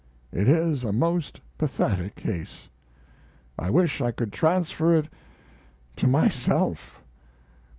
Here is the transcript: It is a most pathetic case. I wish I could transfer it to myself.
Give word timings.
It 0.31 0.49
is 0.49 0.83
a 0.83 0.91
most 0.91 1.41
pathetic 1.59 2.15
case. 2.15 2.69
I 3.59 3.69
wish 3.69 4.01
I 4.01 4.09
could 4.09 4.33
transfer 4.33 4.95
it 4.95 5.07
to 5.97 6.07
myself. 6.07 7.03